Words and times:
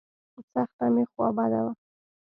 سخته 0.51 0.85
مې 0.93 1.03
خوا 1.11 1.27
بده 1.37 1.59
وه. 1.65 1.71